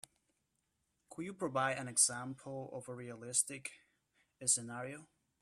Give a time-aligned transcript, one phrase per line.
[1.11, 3.69] Could you provide an example of a realistic
[4.43, 5.05] scenario?